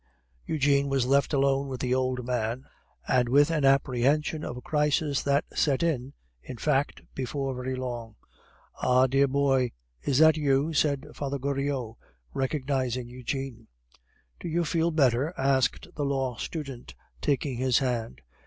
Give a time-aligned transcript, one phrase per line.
[0.47, 2.65] Eugene was left alone with the old man,
[3.07, 8.15] and with an apprehension of a crisis that set in, in fact, before very long.
[8.81, 9.05] "Ah!
[9.05, 11.97] dear boy, is that you?" said Father Goriot,
[12.33, 13.67] recognizing Eugene.
[14.39, 18.21] "Do you feel better?" asked the law student, taking his hand.